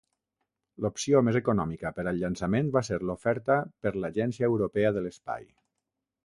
[0.85, 5.47] L'opció més econòmica per al llançament va ser l'oferta per l'Agència Europea de l'Espai.